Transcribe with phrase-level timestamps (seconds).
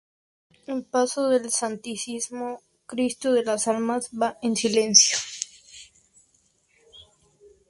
[0.65, 5.19] El paso del Santísimo Cristo de las Almas va en silencio.